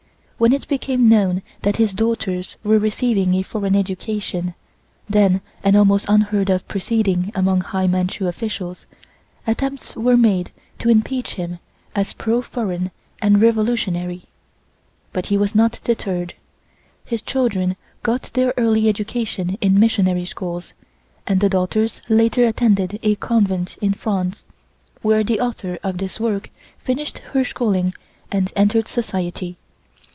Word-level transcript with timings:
When 0.41 0.53
it 0.53 0.67
became 0.67 1.07
known 1.07 1.43
that 1.61 1.75
his 1.75 1.93
daughters 1.93 2.55
were 2.63 2.79
receiving 2.79 3.35
a 3.35 3.43
foreign 3.43 3.75
education 3.75 4.55
then 5.07 5.41
an 5.63 5.75
almost 5.75 6.07
unheard 6.09 6.49
of 6.49 6.67
proceeding 6.67 7.31
among 7.35 7.61
high 7.61 7.85
Manchu 7.85 8.25
officials 8.27 8.87
attempts 9.45 9.95
were 9.95 10.17
made 10.17 10.51
to 10.79 10.89
impeach 10.89 11.35
him 11.35 11.59
as 11.93 12.13
pro 12.13 12.41
foreign 12.41 12.89
and 13.21 13.39
revolutionary, 13.39 14.23
but 15.13 15.27
he 15.27 15.37
was 15.37 15.53
not 15.53 15.79
deterred. 15.83 16.33
His 17.05 17.21
children 17.21 17.75
got 18.01 18.31
their 18.33 18.51
early 18.57 18.89
education 18.89 19.59
in 19.61 19.79
missionary 19.79 20.25
schools, 20.25 20.73
and 21.27 21.39
the 21.39 21.49
daughters 21.49 22.01
later 22.09 22.47
attended 22.47 22.97
a 23.03 23.13
convent 23.13 23.77
in 23.79 23.93
France, 23.93 24.41
where 25.03 25.23
the 25.23 25.39
author 25.39 25.77
of 25.83 25.99
this 25.99 26.19
work 26.19 26.49
finished 26.79 27.19
her 27.19 27.45
schooling 27.45 27.93
and 28.31 28.51
entered 28.55 28.87
society. 28.87 29.57